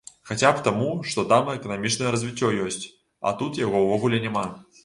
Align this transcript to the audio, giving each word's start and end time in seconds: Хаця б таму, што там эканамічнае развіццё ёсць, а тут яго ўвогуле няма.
Хаця 0.27 0.49
б 0.53 0.63
таму, 0.67 0.87
што 1.11 1.25
там 1.33 1.51
эканамічнае 1.57 2.09
развіццё 2.17 2.51
ёсць, 2.65 2.89
а 3.27 3.37
тут 3.43 3.63
яго 3.67 3.87
ўвогуле 3.87 4.27
няма. 4.29 4.47